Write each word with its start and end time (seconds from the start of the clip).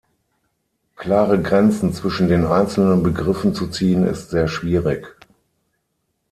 Klare 0.95 1.39
Grenzen 1.39 1.93
zwischen 1.93 2.27
den 2.27 2.43
einzelnen 2.47 3.03
Begriffen 3.03 3.53
zu 3.53 3.67
ziehen 3.67 4.03
ist 4.07 4.31
sehr 4.31 4.47
schwierig. 4.47 5.15